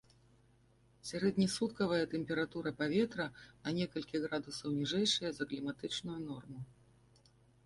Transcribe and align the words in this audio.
Сярэднесуткавая 1.09 1.99
тэмпература 2.13 2.73
паветра 2.79 3.27
на 3.63 3.75
некалькі 3.81 4.23
градусаў 4.25 4.69
ніжэйшая 4.79 5.31
за 5.37 5.43
кліматычную 5.53 6.19
норму. 6.27 6.59